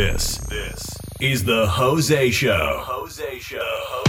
This, 0.00 0.38
this 0.48 0.88
is 1.20 1.44
the 1.44 1.66
Jose 1.66 2.30
Show. 2.30 2.80
Jose 2.86 3.38
Show. 3.38 4.02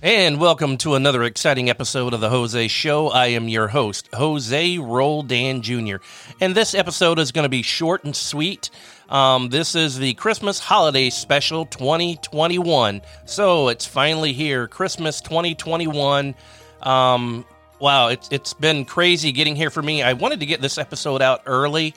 And 0.00 0.40
welcome 0.40 0.78
to 0.78 0.94
another 0.94 1.22
exciting 1.24 1.68
episode 1.68 2.14
of 2.14 2.22
the 2.22 2.30
Jose 2.30 2.68
Show. 2.68 3.08
I 3.08 3.26
am 3.26 3.48
your 3.48 3.68
host, 3.68 4.08
Jose 4.14 4.78
Roldan 4.78 5.60
Jr. 5.60 5.96
And 6.40 6.54
this 6.54 6.74
episode 6.74 7.18
is 7.18 7.32
going 7.32 7.42
to 7.42 7.50
be 7.50 7.60
short 7.60 8.02
and 8.04 8.16
sweet. 8.16 8.70
Um, 9.10 9.50
this 9.50 9.74
is 9.74 9.98
the 9.98 10.14
Christmas 10.14 10.58
Holiday 10.58 11.10
Special 11.10 11.66
2021. 11.66 13.02
So 13.26 13.68
it's 13.68 13.84
finally 13.84 14.32
here, 14.32 14.68
Christmas 14.68 15.20
2021. 15.20 16.34
Um, 16.80 17.44
wow, 17.80 18.08
it's, 18.08 18.28
it's 18.30 18.54
been 18.54 18.84
crazy 18.84 19.32
getting 19.32 19.56
here 19.56 19.70
for 19.70 19.82
me. 19.82 20.02
I 20.02 20.12
wanted 20.12 20.40
to 20.40 20.46
get 20.46 20.60
this 20.60 20.78
episode 20.78 21.22
out 21.22 21.42
early. 21.46 21.94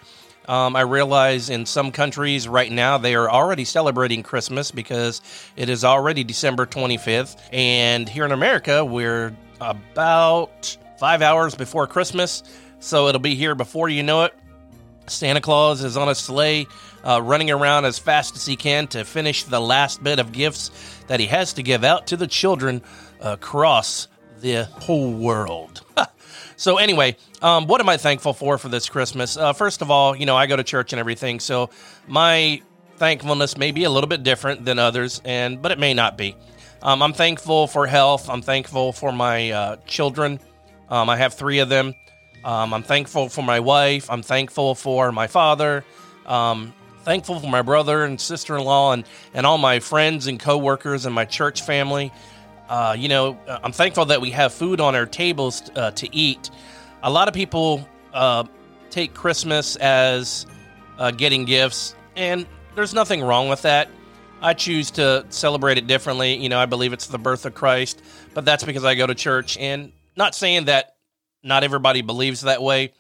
Um, 0.48 0.76
I 0.76 0.82
realize 0.82 1.50
in 1.50 1.66
some 1.66 1.92
countries 1.92 2.48
right 2.48 2.72
now 2.72 2.98
they 2.98 3.16
are 3.16 3.30
already 3.30 3.66
celebrating 3.66 4.24
Christmas 4.24 4.72
because 4.72 5.22
it 5.56 5.70
is 5.70 5.84
already 5.84 6.24
December 6.24 6.66
25th. 6.66 7.38
And 7.52 8.10
here 8.10 8.26
in 8.26 8.32
America, 8.32 8.84
we're 8.84 9.36
about 9.62 10.78
five 10.98 11.22
hours 11.22 11.56
before 11.56 11.88
Christmas. 11.88 12.44
So 12.80 13.08
it'll 13.08 13.22
be 13.22 13.36
here 13.36 13.56
before 13.56 13.88
you 13.88 14.04
know 14.04 14.24
it. 14.24 14.34
Santa 15.08 15.42
Claus 15.42 15.84
is 15.84 15.98
on 15.98 16.08
a 16.08 16.16
sleigh, 16.16 16.68
uh, 17.04 17.22
running 17.22 17.52
around 17.52 17.86
as 17.86 18.00
fast 18.00 18.36
as 18.36 18.46
he 18.46 18.56
can 18.56 18.88
to 18.88 19.04
finish 19.04 19.44
the 19.44 19.60
last 19.60 20.02
bit 20.02 20.20
of 20.20 20.32
gifts 20.32 20.72
that 21.08 21.20
he 21.20 21.26
has 21.28 21.54
to 21.54 21.64
give 21.64 21.84
out 21.84 22.08
to 22.08 22.18
the 22.18 22.28
children 22.28 22.82
across 23.20 24.08
the 24.44 24.66
whole 24.66 25.12
world. 25.12 25.82
so, 26.58 26.78
anyway, 26.78 27.16
um, 27.42 27.66
what 27.66 27.82
am 27.82 27.90
I 27.90 27.98
thankful 27.98 28.34
for 28.34 28.58
for 28.58 28.70
this 28.70 28.90
Christmas? 28.90 29.38
Uh, 29.38 29.54
first 29.54 29.82
of 29.82 29.90
all, 29.90 30.16
you 30.16 30.28
know, 30.28 30.36
I 30.36 30.46
go 30.46 30.56
to 30.56 30.64
church 30.64 30.94
and 30.94 31.00
everything, 31.00 31.40
so 31.40 31.70
my 32.08 32.62
thankfulness 32.98 33.58
may 33.58 33.72
be 33.72 33.86
a 33.86 33.90
little 33.90 34.08
bit 34.08 34.22
different 34.22 34.66
than 34.66 34.78
others, 34.78 35.22
and 35.26 35.62
but 35.62 35.72
it 35.72 35.80
may 35.80 35.94
not 35.94 36.18
be. 36.18 36.36
Um, 36.84 37.02
I'm 37.02 37.14
thankful 37.14 37.68
for 37.68 37.88
health. 37.88 38.30
I'm 38.30 38.42
thankful 38.42 38.92
for 38.92 39.14
my 39.14 39.52
uh, 39.52 39.76
children. 39.88 40.40
Um, 40.90 41.10
I 41.10 41.16
have 41.16 41.34
three 41.34 41.60
of 41.60 41.70
them. 41.70 41.96
Um, 42.44 42.74
I'm 42.74 42.84
thankful 42.84 43.30
for 43.30 43.42
my 43.42 43.62
wife. 43.62 44.12
I'm 44.12 44.22
thankful 44.22 44.76
for 44.76 45.14
my 45.14 45.28
father. 45.28 45.86
Um, 46.26 46.74
thankful 47.04 47.40
for 47.40 47.48
my 47.50 47.62
brother 47.62 48.04
and 48.04 48.20
sister 48.20 48.58
in 48.58 48.66
law 48.66 48.92
and, 48.92 49.06
and 49.34 49.46
all 49.46 49.58
my 49.58 49.80
friends 49.80 50.28
and 50.28 50.38
coworkers 50.38 51.06
and 51.06 51.16
my 51.16 51.24
church 51.24 51.62
family. 51.62 52.12
Uh, 52.70 52.96
you 52.98 53.10
know, 53.10 53.38
I'm 53.48 53.72
thankful 53.72 54.06
that 54.06 54.22
we 54.22 54.32
have 54.32 54.54
food 54.54 54.80
on 54.80 54.96
our 54.96 55.06
tables 55.06 55.70
uh, 55.76 55.92
to 55.92 56.16
eat. 56.16 56.50
A 57.04 57.10
lot 57.10 57.28
of 57.28 57.34
people 57.34 57.88
uh, 58.14 58.46
take 58.90 59.14
Christmas 59.14 59.76
as 59.78 60.46
uh, 60.98 61.12
getting 61.12 61.46
gifts, 61.46 61.96
and 62.16 62.46
there's 62.76 62.94
nothing 62.94 63.22
wrong 63.22 63.50
with 63.50 63.64
that. 63.64 63.90
I 64.42 64.54
choose 64.54 64.92
to 64.92 65.26
celebrate 65.30 65.78
it 65.78 65.88
differently. 65.88 66.36
You 66.36 66.50
know, 66.50 66.60
I 66.60 66.66
believe 66.66 66.94
it's 66.94 67.08
the 67.08 67.18
birth 67.18 67.46
of 67.46 67.54
Christ, 67.54 68.02
but 68.34 68.46
that's 68.46 68.64
because 68.64 68.84
I 68.84 68.96
go 68.96 69.08
to 69.08 69.16
church. 69.16 69.58
And 69.58 69.92
not 70.16 70.36
saying 70.36 70.66
that 70.66 70.96
not 71.44 71.64
everybody 71.64 72.02
believes 72.02 72.42
that 72.42 72.62
way, 72.62 72.94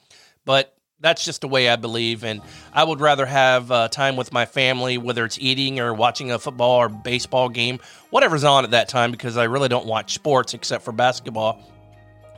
but 0.45 0.75
that's 0.99 1.25
just 1.25 1.41
the 1.41 1.47
way 1.47 1.69
I 1.69 1.75
believe. 1.75 2.23
And 2.23 2.41
I 2.73 2.83
would 2.83 3.01
rather 3.01 3.25
have 3.25 3.71
uh, 3.71 3.87
time 3.89 4.15
with 4.15 4.31
my 4.31 4.45
family, 4.45 4.97
whether 4.97 5.25
it's 5.25 5.37
eating 5.39 5.79
or 5.79 5.93
watching 5.93 6.31
a 6.31 6.39
football 6.39 6.77
or 6.77 6.89
baseball 6.89 7.49
game, 7.49 7.79
whatever's 8.09 8.43
on 8.43 8.63
at 8.63 8.71
that 8.71 8.89
time, 8.89 9.11
because 9.11 9.37
I 9.37 9.45
really 9.45 9.69
don't 9.69 9.85
watch 9.85 10.13
sports 10.13 10.53
except 10.53 10.83
for 10.83 10.91
basketball. 10.91 11.61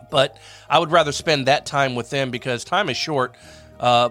But 0.09 0.37
I 0.69 0.79
would 0.79 0.91
rather 0.91 1.11
spend 1.11 1.47
that 1.47 1.65
time 1.65 1.95
with 1.95 2.09
them 2.09 2.31
because 2.31 2.63
time 2.63 2.89
is 2.89 2.97
short. 2.97 3.35
Uh, 3.79 4.09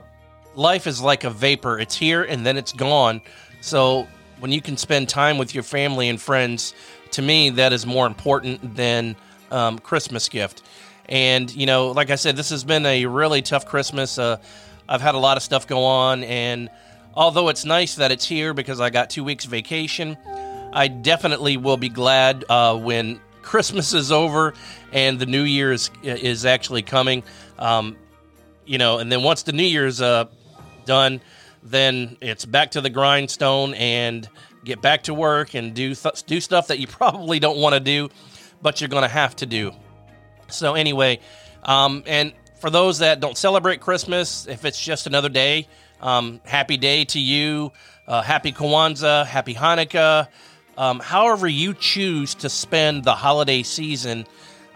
life 0.54 0.86
is 0.86 1.00
like 1.00 1.24
a 1.24 1.30
vapor, 1.30 1.78
it's 1.78 1.96
here 1.96 2.22
and 2.22 2.44
then 2.44 2.56
it's 2.56 2.72
gone. 2.72 3.22
So 3.60 4.06
when 4.38 4.52
you 4.52 4.60
can 4.60 4.76
spend 4.76 5.08
time 5.08 5.38
with 5.38 5.54
your 5.54 5.64
family 5.64 6.08
and 6.08 6.20
friends, 6.20 6.74
to 7.12 7.22
me, 7.22 7.50
that 7.50 7.72
is 7.72 7.86
more 7.86 8.06
important 8.06 8.76
than 8.76 9.16
um, 9.50 9.78
Christmas 9.78 10.28
gift. 10.28 10.62
And 11.08 11.54
you 11.54 11.66
know, 11.66 11.90
like 11.90 12.10
I 12.10 12.16
said, 12.16 12.36
this 12.36 12.50
has 12.50 12.64
been 12.64 12.86
a 12.86 13.06
really 13.06 13.42
tough 13.42 13.66
Christmas. 13.66 14.18
Uh, 14.18 14.38
I've 14.88 15.00
had 15.00 15.14
a 15.14 15.18
lot 15.18 15.36
of 15.36 15.42
stuff 15.42 15.66
go 15.66 15.84
on, 15.84 16.24
and 16.24 16.70
although 17.14 17.48
it's 17.48 17.64
nice 17.64 17.96
that 17.96 18.12
it's 18.12 18.26
here 18.26 18.54
because 18.54 18.80
I 18.80 18.90
got 18.90 19.10
two 19.10 19.24
weeks 19.24 19.44
vacation, 19.44 20.16
I 20.72 20.88
definitely 20.88 21.56
will 21.56 21.76
be 21.76 21.88
glad 21.88 22.44
uh, 22.48 22.76
when 22.76 23.20
Christmas 23.42 23.92
is 23.92 24.10
over 24.10 24.54
and 24.92 25.18
the 25.18 25.26
New 25.26 25.42
Year 25.42 25.72
is 25.72 25.90
is 26.02 26.44
actually 26.44 26.82
coming. 26.82 27.22
Um, 27.58 27.96
you 28.66 28.78
know, 28.78 28.98
and 28.98 29.12
then 29.12 29.22
once 29.22 29.42
the 29.42 29.52
New 29.52 29.64
Year's 29.64 30.00
uh, 30.00 30.24
done, 30.86 31.20
then 31.62 32.16
it's 32.20 32.44
back 32.44 32.72
to 32.72 32.80
the 32.80 32.90
grindstone 32.90 33.74
and 33.74 34.28
get 34.64 34.80
back 34.80 35.02
to 35.04 35.14
work 35.14 35.54
and 35.54 35.74
do 35.74 35.94
th- 35.94 36.24
do 36.24 36.40
stuff 36.40 36.68
that 36.68 36.78
you 36.78 36.86
probably 37.00 37.38
don't 37.38 37.58
want 37.58 37.74
to 37.74 37.80
do, 37.80 38.08
but 38.62 38.80
you're 38.80 38.88
going 38.88 39.02
to 39.02 39.08
have 39.08 39.36
to 39.36 39.46
do. 39.46 39.72
So 40.48 40.74
anyway, 40.74 41.20
um, 41.62 42.02
and 42.06 42.32
for 42.60 42.70
those 42.70 42.98
that 42.98 43.20
don't 43.20 43.36
celebrate 43.36 43.80
Christmas, 43.80 44.46
if 44.46 44.64
it's 44.64 44.82
just 44.82 45.06
another 45.06 45.28
day, 45.28 45.68
um, 46.00 46.40
happy 46.44 46.76
day 46.76 47.04
to 47.06 47.20
you. 47.20 47.72
Uh, 48.06 48.20
happy 48.22 48.52
Kwanzaa, 48.52 49.26
happy 49.26 49.54
Hanukkah. 49.54 50.28
Um, 50.76 51.00
however 51.00 51.46
you 51.46 51.72
choose 51.74 52.34
to 52.36 52.48
spend 52.48 53.04
the 53.04 53.14
holiday 53.14 53.62
season, 53.62 54.26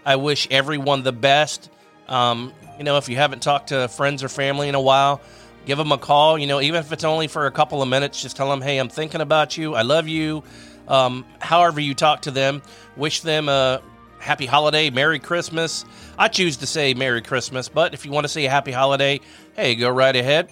I 0.05 0.15
wish 0.15 0.47
everyone 0.49 1.03
the 1.03 1.11
best. 1.11 1.69
Um, 2.07 2.53
you 2.77 2.83
know, 2.83 2.97
if 2.97 3.09
you 3.09 3.17
haven't 3.17 3.43
talked 3.43 3.69
to 3.69 3.87
friends 3.87 4.23
or 4.23 4.29
family 4.29 4.69
in 4.69 4.75
a 4.75 4.81
while, 4.81 5.21
give 5.65 5.77
them 5.77 5.91
a 5.91 5.97
call. 5.97 6.37
You 6.37 6.47
know, 6.47 6.61
even 6.61 6.79
if 6.79 6.91
it's 6.91 7.03
only 7.03 7.27
for 7.27 7.45
a 7.45 7.51
couple 7.51 7.81
of 7.81 7.89
minutes, 7.89 8.21
just 8.21 8.35
tell 8.35 8.49
them, 8.49 8.61
"Hey, 8.61 8.77
I'm 8.77 8.89
thinking 8.89 9.21
about 9.21 9.57
you. 9.57 9.75
I 9.75 9.81
love 9.81 10.07
you." 10.07 10.43
Um, 10.87 11.25
however 11.39 11.79
you 11.79 11.93
talk 11.93 12.23
to 12.23 12.31
them, 12.31 12.63
wish 12.95 13.21
them 13.21 13.49
a 13.49 13.81
happy 14.19 14.45
holiday, 14.45 14.89
Merry 14.89 15.19
Christmas. 15.19 15.85
I 16.17 16.27
choose 16.27 16.57
to 16.57 16.67
say 16.67 16.93
Merry 16.93 17.21
Christmas, 17.21 17.69
but 17.69 17.93
if 17.93 18.05
you 18.05 18.11
want 18.11 18.25
to 18.25 18.29
say 18.29 18.43
happy 18.43 18.71
holiday, 18.71 19.21
hey, 19.55 19.75
go 19.75 19.89
right 19.89 20.15
ahead. 20.15 20.49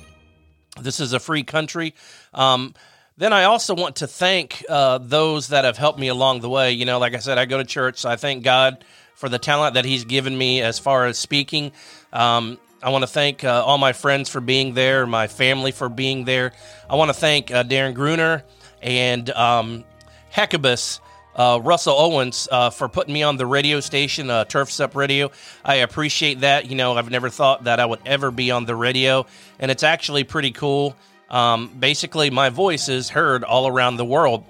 This 0.81 0.99
is 0.99 1.13
a 1.13 1.19
free 1.19 1.43
country. 1.43 1.93
Um, 2.33 2.73
then 3.17 3.33
I 3.33 3.45
also 3.45 3.75
want 3.75 3.97
to 3.97 4.07
thank 4.07 4.63
uh, 4.69 4.99
those 4.99 5.49
that 5.49 5.65
have 5.65 5.77
helped 5.77 5.99
me 5.99 6.07
along 6.07 6.41
the 6.41 6.49
way. 6.49 6.71
You 6.73 6.85
know, 6.85 6.99
like 6.99 7.15
I 7.15 7.19
said, 7.19 7.37
I 7.37 7.45
go 7.45 7.57
to 7.57 7.63
church, 7.63 7.97
so 7.99 8.09
I 8.09 8.15
thank 8.15 8.43
God 8.43 8.83
for 9.15 9.27
the 9.27 9.39
talent 9.39 9.73
that 9.73 9.85
He's 9.85 10.05
given 10.05 10.37
me 10.37 10.61
as 10.61 10.77
far 10.77 11.05
as 11.07 11.17
speaking. 11.17 11.71
Um, 12.13 12.59
I 12.81 12.91
want 12.91 13.01
to 13.03 13.07
thank 13.07 13.43
uh, 13.43 13.63
all 13.65 13.79
my 13.79 13.93
friends 13.93 14.29
for 14.29 14.39
being 14.39 14.75
there, 14.75 15.07
my 15.07 15.27
family 15.27 15.71
for 15.71 15.89
being 15.89 16.25
there. 16.25 16.53
I 16.87 16.95
want 16.95 17.09
to 17.09 17.15
thank 17.15 17.49
uh, 17.49 17.63
Darren 17.63 17.95
Gruner 17.95 18.43
and 18.83 19.27
um, 19.31 19.83
Heckabus 20.31 20.99
uh, 21.37 21.59
Russell 21.63 21.95
Owens 21.95 22.47
uh, 22.51 22.71
for 22.71 22.89
putting 22.89 23.13
me 23.13 23.23
on 23.23 23.37
the 23.37 23.45
radio 23.45 23.79
station, 23.79 24.29
uh, 24.29 24.43
Turfs 24.45 24.81
Radio. 24.95 25.31
I 25.63 25.75
appreciate 25.75 26.41
that. 26.41 26.69
You 26.69 26.75
know, 26.75 26.97
I've 26.97 27.11
never 27.11 27.29
thought 27.29 27.65
that 27.65 27.79
I 27.79 27.85
would 27.85 27.99
ever 28.05 28.31
be 28.31 28.49
on 28.49 28.65
the 28.65 28.75
radio, 28.75 29.25
and 29.59 29.69
it's 29.69 29.83
actually 29.83 30.23
pretty 30.23 30.51
cool. 30.51 30.95
Um, 31.29 31.69
basically, 31.79 32.31
my 32.31 32.49
voice 32.49 32.89
is 32.89 33.09
heard 33.09 33.43
all 33.43 33.67
around 33.67 33.97
the 33.97 34.05
world, 34.05 34.43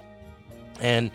and 0.80 1.10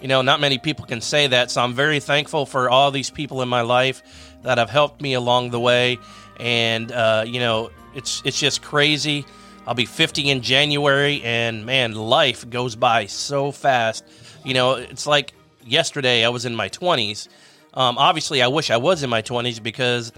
you 0.00 0.08
know, 0.08 0.22
not 0.22 0.40
many 0.40 0.58
people 0.58 0.84
can 0.84 1.00
say 1.00 1.28
that. 1.28 1.52
So 1.52 1.62
I'm 1.62 1.74
very 1.74 2.00
thankful 2.00 2.44
for 2.44 2.68
all 2.68 2.90
these 2.90 3.10
people 3.10 3.42
in 3.42 3.48
my 3.48 3.60
life 3.60 4.02
that 4.42 4.58
have 4.58 4.70
helped 4.70 5.00
me 5.00 5.14
along 5.14 5.50
the 5.50 5.60
way, 5.60 5.98
and 6.40 6.90
uh, 6.90 7.24
you 7.24 7.38
know, 7.38 7.70
it's 7.94 8.22
it's 8.24 8.40
just 8.40 8.62
crazy. 8.62 9.24
I'll 9.64 9.74
be 9.74 9.84
50 9.84 10.28
in 10.28 10.42
January, 10.42 11.22
and 11.22 11.64
man, 11.64 11.94
life 11.94 12.48
goes 12.50 12.74
by 12.74 13.06
so 13.06 13.52
fast. 13.52 14.04
You 14.44 14.54
know, 14.54 14.74
it's 14.74 15.06
like 15.06 15.32
yesterday 15.64 16.24
I 16.24 16.28
was 16.30 16.44
in 16.44 16.54
my 16.54 16.68
20s. 16.68 17.28
Um, 17.74 17.96
obviously, 17.98 18.42
I 18.42 18.48
wish 18.48 18.70
I 18.70 18.76
was 18.76 19.02
in 19.02 19.10
my 19.10 19.22
20s 19.22 19.62
because 19.62 20.12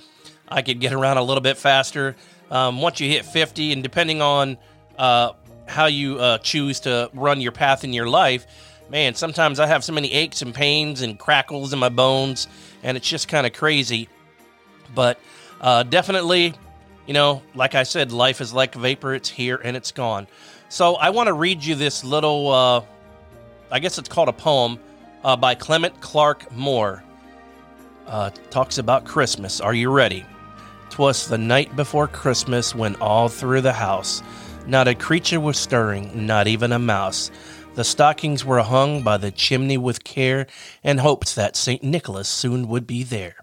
I 0.49 0.63
could 0.63 0.81
get 0.81 0.93
around 0.93 1.19
a 1.19 1.23
little 1.23 1.41
bit 1.41 1.57
faster. 1.57 2.17
Um, 2.51 2.81
once 2.81 3.01
you 3.01 3.09
hit 3.09 3.25
50, 3.25 3.73
and 3.73 3.83
depending 3.83 4.23
on 4.23 4.59
uh, 4.99 5.33
how 5.67 5.87
you 5.87 6.19
uh, 6.19 6.39
choose 6.39 6.81
to 6.81 7.11
run 7.15 7.41
your 7.41 7.53
path 7.53 7.85
in 7.85 7.93
your 7.93 8.09
life, 8.09 8.47
man, 8.91 9.15
sometimes 9.15 9.61
I 9.61 9.67
have 9.67 9.85
so 9.85 9.93
many 9.93 10.13
aches 10.13 10.43
and 10.43 10.55
pains 10.55 11.03
and 11.03 11.19
crackles 11.19 11.73
in 11.73 11.79
my 11.79 11.89
bones, 11.89 12.49
and 12.83 12.97
it's 12.97 13.09
just 13.09 13.29
kind 13.29 13.47
of 13.47 13.53
crazy. 13.53 14.09
But 14.95 15.19
uh, 15.61 15.85
definitely, 15.85 16.55
you 17.07 17.15
know, 17.15 17.43
like 17.55 17.75
I 17.75 17.83
said, 17.85 18.13
life 18.13 18.41
is 18.41 18.53
like 18.53 18.75
vapor. 18.75 19.15
It's 19.15 19.29
here 19.29 19.61
and 19.63 19.77
it's 19.77 19.93
gone. 19.93 20.27
So 20.69 20.95
I 20.95 21.11
want 21.11 21.29
to 21.29 21.33
read 21.33 21.65
you 21.65 21.75
this 21.75 22.05
little, 22.05 22.51
uh, 22.51 22.83
I 23.75 23.81
guess 23.81 23.99
it's 23.99 24.09
called 24.09 24.29
a 24.29 24.33
poem 24.33 24.79
uh, 25.25 25.35
by 25.35 25.57
Clement 25.57 26.01
Clarke 26.01 26.53
Moore. 26.53 27.03
Uh, 28.07 28.31
talks 28.49 28.79
about 28.79 29.05
Christmas. 29.05 29.61
Are 29.61 29.75
you 29.75 29.91
ready? 29.91 30.25
Twas 30.91 31.27
the 31.27 31.39
night 31.39 31.75
before 31.75 32.07
Christmas 32.07 32.73
when 32.73 32.95
all 32.97 33.29
through 33.29 33.63
the 33.63 33.73
house 33.73 34.23
not 34.69 34.87
a 34.87 34.95
creature 34.95 35.41
was 35.41 35.59
stirring, 35.59 36.25
not 36.25 36.47
even 36.47 36.71
a 36.71 36.79
mouse. 36.79 37.33
The 37.75 37.83
stockings 37.83 38.45
were 38.45 38.63
hung 38.63 39.03
by 39.03 39.17
the 39.17 39.33
chimney 39.33 39.77
with 39.77 40.05
care, 40.05 40.47
and 40.85 41.01
hoped 41.01 41.35
that 41.35 41.57
St. 41.57 41.83
Nicholas 41.83 42.29
soon 42.29 42.69
would 42.69 42.87
be 42.87 43.03
there. 43.03 43.35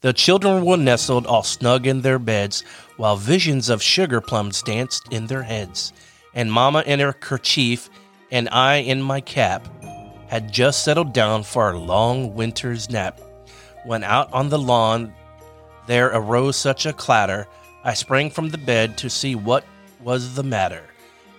The 0.00 0.14
children 0.14 0.64
were 0.64 0.78
nestled 0.78 1.26
all 1.26 1.42
snug 1.42 1.86
in 1.86 2.00
their 2.00 2.18
beds, 2.18 2.64
while 2.96 3.18
visions 3.18 3.68
of 3.68 3.82
sugar 3.82 4.22
plums 4.22 4.62
danced 4.62 5.12
in 5.12 5.26
their 5.26 5.42
heads. 5.42 5.92
And 6.32 6.50
Mamma 6.50 6.84
in 6.86 7.00
her 7.00 7.12
kerchief, 7.12 7.90
and 8.30 8.48
I 8.50 8.76
in 8.76 9.02
my 9.02 9.20
cap, 9.20 9.66
had 10.28 10.52
just 10.52 10.84
settled 10.84 11.12
down 11.12 11.42
for 11.42 11.70
a 11.70 11.78
long 11.78 12.34
winter's 12.34 12.90
nap. 12.90 13.20
When 13.84 14.04
out 14.04 14.32
on 14.32 14.48
the 14.50 14.58
lawn 14.58 15.14
there 15.86 16.08
arose 16.08 16.56
such 16.56 16.84
a 16.84 16.92
clatter, 16.92 17.46
I 17.82 17.94
sprang 17.94 18.30
from 18.30 18.50
the 18.50 18.58
bed 18.58 18.98
to 18.98 19.08
see 19.08 19.34
what 19.34 19.64
was 20.02 20.34
the 20.34 20.42
matter. 20.42 20.84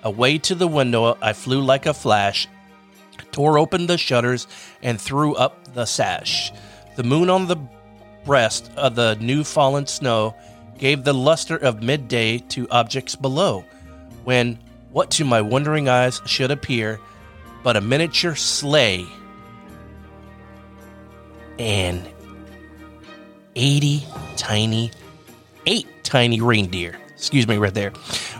Away 0.03 0.37
to 0.39 0.55
the 0.55 0.67
window 0.67 1.17
I 1.21 1.33
flew 1.33 1.61
like 1.61 1.85
a 1.85 1.93
flash, 1.93 2.47
tore 3.31 3.59
open 3.59 3.85
the 3.85 3.97
shutters, 3.97 4.47
and 4.81 4.99
threw 4.99 5.35
up 5.35 5.73
the 5.73 5.85
sash. 5.85 6.51
The 6.95 7.03
moon 7.03 7.29
on 7.29 7.47
the 7.47 7.57
breast 8.25 8.71
of 8.75 8.95
the 8.95 9.15
new 9.19 9.43
fallen 9.43 9.85
snow 9.85 10.35
gave 10.77 11.03
the 11.03 11.13
luster 11.13 11.57
of 11.57 11.83
midday 11.83 12.39
to 12.39 12.67
objects 12.69 13.15
below, 13.15 13.65
when 14.23 14.57
what 14.91 15.11
to 15.11 15.25
my 15.25 15.41
wondering 15.41 15.87
eyes 15.89 16.21
should 16.25 16.51
appear 16.51 16.99
but 17.63 17.75
a 17.75 17.81
miniature 17.81 18.35
sleigh 18.35 19.05
and 21.57 22.07
80 23.55 24.05
tiny, 24.37 24.91
eight 25.65 25.87
tiny 26.03 26.39
reindeer. 26.41 26.97
Excuse 27.09 27.47
me, 27.47 27.57
right 27.57 27.73
there. 27.73 27.91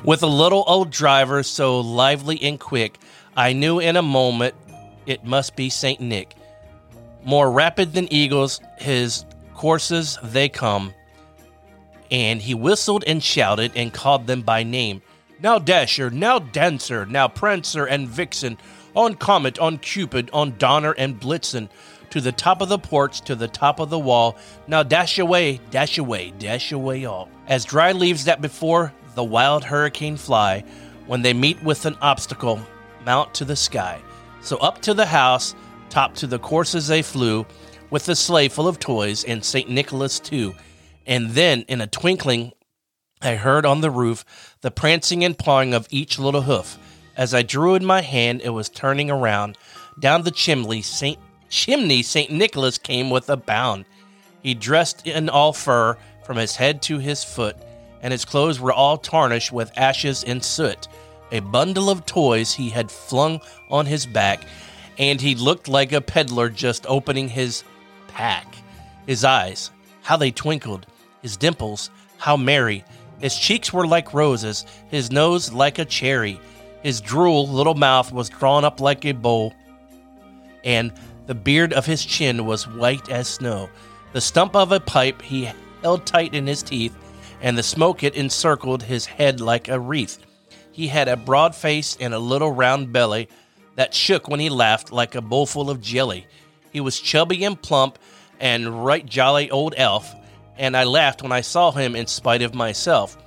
With 0.06 0.24
a 0.24 0.28
little 0.28 0.64
old 0.66 0.90
driver 0.90 1.44
so 1.44 1.82
lively 1.82 2.42
and 2.42 2.60
quick, 2.60 2.98
I 3.36 3.52
knew 3.52 3.80
in 3.80 3.98
a 3.98 4.02
moment 4.02 4.56
it 5.06 5.26
must 5.26 5.58
be 5.58 5.70
St. 5.70 6.00
Nick. 6.00 6.36
More 7.26 7.52
rapid 7.52 7.94
than 7.94 8.12
eagles, 8.14 8.62
his 8.78 9.26
courses 9.54 10.18
they 10.24 10.48
come. 10.48 10.94
And 12.10 12.42
he 12.42 12.56
whistled 12.56 13.04
and 13.06 13.22
shouted 13.22 13.74
and 13.76 13.94
called 13.94 14.26
them 14.26 14.42
by 14.42 14.64
name. 14.64 15.02
Now 15.42 15.58
Dasher, 15.58 16.10
now 16.10 16.40
Dancer, 16.40 17.06
now 17.06 17.30
Prancer 17.30 17.86
and 17.86 18.08
Vixen, 18.10 18.58
on 18.94 19.16
Comet, 19.16 19.58
on 19.58 19.78
Cupid, 19.78 20.30
on 20.34 20.58
Donner 20.58 20.92
and 20.98 21.18
Blitzen, 21.18 21.70
to 22.10 22.20
the 22.20 22.34
top 22.34 22.62
of 22.62 22.68
the 22.68 22.80
porch, 22.80 23.22
to 23.22 23.36
the 23.36 23.48
top 23.48 23.80
of 23.80 23.90
the 23.90 24.00
wall. 24.00 24.36
Now 24.68 24.84
dash 24.84 25.18
away, 25.18 25.62
dash 25.72 25.98
away, 25.98 26.34
dash 26.40 26.74
away 26.74 27.06
all. 27.06 27.30
As 27.48 27.64
dry 27.64 27.94
leaves 27.94 28.26
that 28.26 28.42
before 28.42 28.94
the 29.16 29.24
wild 29.24 29.64
hurricane 29.64 30.18
fly, 30.18 30.66
when 31.08 31.22
they 31.22 31.34
meet 31.34 31.64
with 31.64 31.86
an 31.86 31.96
obstacle, 32.02 32.60
mount 33.06 33.34
to 33.36 33.46
the 33.46 33.56
sky. 33.56 34.02
So 34.42 34.58
up 34.58 34.82
to 34.82 34.94
the 34.94 35.06
house, 35.06 35.56
top 35.90 36.16
to 36.16 36.28
the 36.28 36.40
courses 36.40 36.88
they 36.88 37.02
flew, 37.02 37.46
with 37.90 38.06
the 38.06 38.16
sleigh 38.16 38.50
full 38.50 38.68
of 38.68 38.80
toys 38.80 39.24
and 39.24 39.44
St. 39.44 39.70
Nicholas 39.70 40.20
too. 40.20 40.54
And 41.08 41.30
then, 41.32 41.62
in 41.68 41.82
a 41.82 41.88
twinkling, 41.88 42.52
I 43.22 43.36
heard 43.36 43.66
on 43.66 43.82
the 43.82 43.92
roof 43.92 44.56
the 44.62 44.72
prancing 44.72 45.26
and 45.26 45.38
pawing 45.38 45.74
of 45.74 45.88
each 45.90 46.20
little 46.20 46.44
hoof. 46.44 46.78
As 47.18 47.34
I 47.34 47.42
drew 47.42 47.76
in 47.76 47.84
my 47.84 48.00
hand, 48.00 48.40
it 48.42 48.52
was 48.52 48.70
turning 48.70 49.12
around. 49.12 49.58
Down 50.00 50.24
the 50.24 50.32
chimney, 50.32 50.82
Saint 50.82 51.20
chimney, 51.50 52.02
Saint 52.02 52.32
Nicholas 52.32 52.78
came 52.78 53.10
with 53.10 53.30
a 53.30 53.36
bound. 53.36 53.84
He 54.42 54.54
dressed 54.54 55.06
in 55.06 55.28
all 55.28 55.52
fur 55.52 55.98
from 56.24 56.38
his 56.38 56.56
head 56.56 56.82
to 56.84 57.00
his 57.00 57.22
foot, 57.26 57.58
and 58.02 58.14
his 58.14 58.24
clothes 58.24 58.62
were 58.62 58.72
all 58.72 58.98
tarnished 58.98 59.52
with 59.52 59.78
ashes 59.78 60.24
and 60.24 60.42
soot. 60.42 60.88
A 61.34 61.42
bundle 61.42 61.90
of 61.90 62.06
toys 62.06 62.54
he 62.54 62.70
had 62.70 62.90
flung 62.90 63.42
on 63.70 63.86
his 63.86 64.06
back, 64.06 64.46
and 64.98 65.20
he 65.20 65.36
looked 65.36 65.68
like 65.68 65.92
a 65.92 66.00
peddler 66.00 66.48
just 66.48 66.86
opening 66.88 67.28
his 67.28 67.66
pack. 68.08 68.56
His 69.08 69.26
eyes, 69.26 69.72
how 70.04 70.16
they 70.16 70.32
twinkled, 70.32 70.88
his 71.22 71.36
dimples, 71.36 71.90
how 72.18 72.38
merry. 72.38 72.86
His 73.22 73.38
cheeks 73.38 73.74
were 73.74 73.88
like 73.88 74.14
roses, 74.14 74.66
his 74.90 75.12
nose 75.12 75.52
like 75.52 75.80
a 75.80 75.86
cherry. 75.86 76.40
His 76.84 77.02
droll 77.02 77.48
little 77.48 77.76
mouth 77.76 78.12
was 78.12 78.30
drawn 78.30 78.64
up 78.64 78.80
like 78.80 79.06
a 79.06 79.12
bowl, 79.12 79.54
and 80.64 80.92
the 81.28 81.36
beard 81.36 81.74
of 81.74 81.86
his 81.86 82.06
chin 82.06 82.46
was 82.46 82.68
white 82.68 83.10
as 83.10 83.28
snow. 83.28 83.70
The 84.14 84.22
stump 84.22 84.56
of 84.56 84.72
a 84.72 84.80
pipe 84.80 85.22
he 85.22 85.52
held 85.82 86.06
tight 86.06 86.34
in 86.34 86.48
his 86.48 86.64
teeth, 86.64 86.96
and 87.42 87.58
the 87.58 87.64
smoke 87.64 88.04
it 88.04 88.16
encircled 88.16 88.84
his 88.84 89.06
head 89.06 89.42
like 89.42 89.68
a 89.68 89.80
wreath. 89.80 90.20
He 90.72 90.88
had 90.88 91.08
a 91.08 91.18
broad 91.18 91.56
face 91.56 91.98
and 92.00 92.14
a 92.14 92.20
little 92.20 92.52
round 92.52 92.94
belly 92.94 93.28
that 93.76 93.94
shook 93.94 94.28
when 94.28 94.40
he 94.40 94.50
laughed 94.50 94.92
like 94.92 95.16
a 95.16 95.22
bowlful 95.22 95.70
of 95.70 95.82
jelly. 95.82 96.26
He 96.72 96.80
was 96.80 97.00
chubby 97.00 97.44
and 97.44 97.62
plump 97.62 98.00
and 98.40 98.86
right 98.86 99.06
jolly 99.06 99.52
old 99.52 99.74
elf, 99.78 100.16
and 100.60 100.76
I 100.76 100.84
laughed 100.84 101.24
when 101.24 101.32
I 101.32 101.42
saw 101.42 101.72
him 101.72 101.96
in 101.96 102.06
spite 102.06 102.42
of 102.42 102.54
myself. 102.54 103.18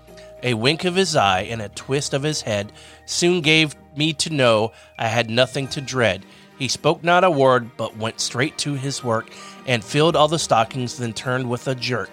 A 0.43 0.55
wink 0.55 0.84
of 0.84 0.94
his 0.94 1.17
eye 1.17 1.40
and 1.43 1.62
a 1.62 1.70
twist 1.70 2.12
of 2.12 2.23
his 2.23 2.43
head 2.43 2.70
soon 3.06 3.40
gave 3.40 3.75
me 3.96 4.12
to 4.14 4.31
know 4.31 4.73
I 4.99 5.08
had 5.08 5.31
nothing 5.31 5.67
to 5.69 5.81
dread. 5.81 6.26
He 6.58 6.69
spoke 6.69 7.02
not 7.02 7.25
a 7.25 7.31
word, 7.31 7.76
but 7.76 7.96
went 7.96 8.20
straight 8.20 8.58
to 8.58 8.75
his 8.75 9.02
work 9.02 9.31
and 9.67 9.82
filled 9.82 10.14
all 10.14 10.29
the 10.29 10.38
stockings, 10.38 10.99
then 10.99 11.14
turned 11.14 11.49
with 11.49 11.67
a 11.69 11.75
jerk. 11.75 12.11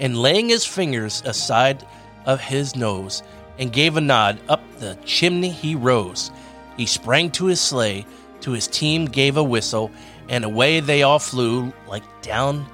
And 0.00 0.20
laying 0.20 0.48
his 0.48 0.66
fingers 0.66 1.22
aside 1.24 1.86
of 2.26 2.40
his 2.40 2.74
nose, 2.74 3.22
and 3.58 3.72
gave 3.72 3.96
a 3.96 4.00
nod, 4.00 4.40
up 4.48 4.62
the 4.78 4.96
chimney 5.04 5.50
he 5.50 5.74
rose. 5.74 6.30
He 6.76 6.86
sprang 6.86 7.30
to 7.32 7.46
his 7.46 7.60
sleigh, 7.60 8.06
to 8.40 8.52
his 8.52 8.66
team 8.66 9.04
gave 9.04 9.36
a 9.36 9.44
whistle, 9.44 9.90
and 10.28 10.44
away 10.44 10.80
they 10.80 11.02
all 11.02 11.18
flew 11.18 11.72
like 11.86 12.02
down 12.22 12.66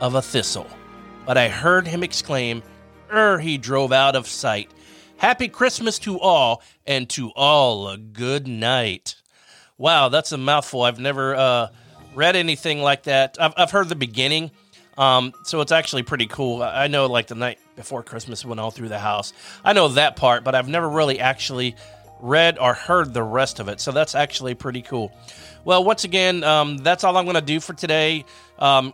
of 0.00 0.14
a 0.14 0.22
thistle. 0.22 0.66
But 1.26 1.36
I 1.36 1.48
heard 1.48 1.86
him 1.86 2.02
exclaim, 2.02 2.62
ere 3.10 3.38
he 3.38 3.58
drove 3.58 3.92
out 3.92 4.16
of 4.16 4.26
sight, 4.26 4.70
Happy 5.18 5.48
Christmas 5.48 5.98
to 6.00 6.20
all, 6.20 6.62
and 6.86 7.08
to 7.10 7.30
all 7.30 7.88
a 7.88 7.96
good 7.96 8.46
night. 8.46 9.14
Wow, 9.78 10.10
that's 10.10 10.32
a 10.32 10.36
mouthful. 10.36 10.82
I've 10.82 10.98
never 10.98 11.34
uh, 11.34 11.68
read 12.14 12.36
anything 12.36 12.82
like 12.82 13.04
that. 13.04 13.38
I've, 13.40 13.54
I've 13.56 13.70
heard 13.70 13.88
the 13.88 13.96
beginning, 13.96 14.50
um, 14.98 15.32
so 15.44 15.62
it's 15.62 15.72
actually 15.72 16.02
pretty 16.02 16.26
cool. 16.26 16.62
I 16.62 16.88
know, 16.88 17.06
like 17.06 17.28
the 17.28 17.34
night 17.34 17.58
before 17.76 18.02
Christmas 18.02 18.44
went 18.44 18.60
all 18.60 18.70
through 18.70 18.90
the 18.90 18.98
house. 18.98 19.32
I 19.64 19.72
know 19.72 19.88
that 19.88 20.16
part, 20.16 20.44
but 20.44 20.54
I've 20.54 20.68
never 20.68 20.88
really 20.88 21.18
actually 21.18 21.76
read 22.20 22.58
or 22.58 22.74
heard 22.74 23.14
the 23.14 23.22
rest 23.22 23.58
of 23.58 23.68
it. 23.68 23.80
So 23.80 23.92
that's 23.92 24.14
actually 24.14 24.54
pretty 24.54 24.82
cool. 24.82 25.12
Well, 25.64 25.82
once 25.82 26.04
again, 26.04 26.44
um, 26.44 26.76
that's 26.78 27.04
all 27.04 27.16
I'm 27.16 27.24
going 27.24 27.36
to 27.36 27.40
do 27.40 27.60
for 27.60 27.72
today. 27.72 28.26
Um, 28.58 28.92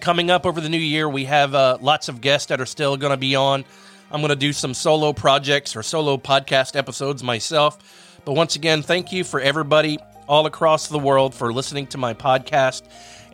coming 0.00 0.30
up 0.30 0.46
over 0.46 0.60
the 0.60 0.68
new 0.68 0.78
year, 0.78 1.08
we 1.08 1.24
have 1.24 1.54
uh, 1.54 1.78
lots 1.80 2.08
of 2.08 2.20
guests 2.20 2.48
that 2.48 2.60
are 2.60 2.66
still 2.66 2.96
going 2.96 3.10
to 3.10 3.16
be 3.16 3.34
on. 3.34 3.64
I'm 4.10 4.20
going 4.20 4.30
to 4.30 4.36
do 4.36 4.52
some 4.52 4.74
solo 4.74 5.12
projects 5.12 5.76
or 5.76 5.82
solo 5.82 6.16
podcast 6.16 6.76
episodes 6.76 7.22
myself. 7.22 7.78
But 8.24 8.32
once 8.32 8.56
again, 8.56 8.82
thank 8.82 9.12
you 9.12 9.24
for 9.24 9.40
everybody 9.40 9.98
all 10.26 10.46
across 10.46 10.88
the 10.88 10.98
world 10.98 11.34
for 11.34 11.52
listening 11.52 11.86
to 11.88 11.98
my 11.98 12.14
podcast. 12.14 12.82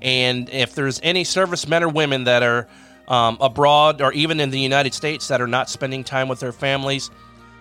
And 0.02 0.48
if 0.50 0.74
there's 0.74 1.00
any 1.02 1.24
servicemen 1.24 1.82
or 1.82 1.88
women 1.88 2.24
that 2.24 2.42
are 2.42 2.68
um, 3.08 3.38
abroad 3.40 4.00
or 4.00 4.12
even 4.12 4.40
in 4.40 4.50
the 4.50 4.60
United 4.60 4.94
States 4.94 5.28
that 5.28 5.40
are 5.40 5.46
not 5.46 5.68
spending 5.68 6.04
time 6.04 6.28
with 6.28 6.40
their 6.40 6.52
families, 6.52 7.10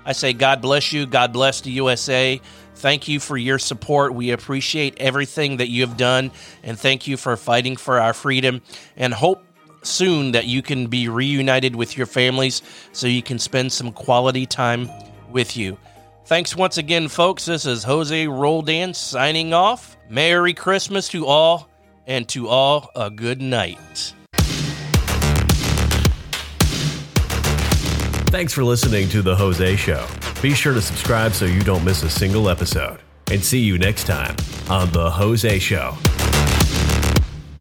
I 0.05 0.13
say 0.13 0.33
God 0.33 0.61
bless 0.61 0.91
you. 0.91 1.05
God 1.05 1.33
bless 1.33 1.61
the 1.61 1.71
USA. 1.71 2.41
Thank 2.75 3.07
you 3.07 3.19
for 3.19 3.37
your 3.37 3.59
support. 3.59 4.13
We 4.13 4.31
appreciate 4.31 4.97
everything 4.99 5.57
that 5.57 5.69
you 5.69 5.85
have 5.85 5.97
done. 5.97 6.31
And 6.63 6.77
thank 6.77 7.07
you 7.07 7.17
for 7.17 7.37
fighting 7.37 7.77
for 7.77 7.99
our 7.99 8.13
freedom. 8.13 8.61
And 8.97 9.13
hope 9.13 9.43
soon 9.83 10.31
that 10.31 10.45
you 10.45 10.61
can 10.61 10.87
be 10.87 11.07
reunited 11.09 11.75
with 11.75 11.97
your 11.97 12.07
families 12.07 12.61
so 12.91 13.07
you 13.07 13.21
can 13.21 13.39
spend 13.39 13.71
some 13.71 13.91
quality 13.91 14.45
time 14.45 14.89
with 15.31 15.55
you. 15.55 15.77
Thanks 16.25 16.55
once 16.55 16.77
again, 16.77 17.09
folks. 17.09 17.45
This 17.45 17.65
is 17.65 17.83
Jose 17.83 18.27
Roldan 18.27 18.93
signing 18.93 19.53
off. 19.53 19.97
Merry 20.09 20.53
Christmas 20.53 21.09
to 21.09 21.25
all, 21.25 21.69
and 22.07 22.27
to 22.29 22.47
all 22.47 22.89
a 22.95 23.09
good 23.09 23.41
night. 23.41 24.13
Thanks 28.33 28.51
for 28.51 28.63
listening 28.63 29.09
to 29.09 29.21
The 29.21 29.35
Jose 29.35 29.75
Show. 29.75 30.07
Be 30.41 30.55
sure 30.55 30.73
to 30.73 30.81
subscribe 30.81 31.33
so 31.33 31.45
you 31.45 31.61
don't 31.61 31.85
miss 31.85 32.01
a 32.01 32.09
single 32.09 32.49
episode. 32.49 32.99
And 33.31 33.45
see 33.45 33.59
you 33.59 33.77
next 33.77 34.07
time 34.07 34.35
on 34.71 34.89
The 34.89 35.11
Jose 35.11 35.59
Show. 35.59 35.95